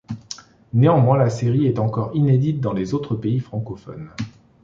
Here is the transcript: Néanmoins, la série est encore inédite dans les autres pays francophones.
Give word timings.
Néanmoins, 0.73 1.15
la 1.15 1.29
série 1.29 1.67
est 1.67 1.77
encore 1.77 2.09
inédite 2.15 2.59
dans 2.59 2.73
les 2.73 2.95
autres 2.95 3.13
pays 3.15 3.39
francophones. 3.39 4.09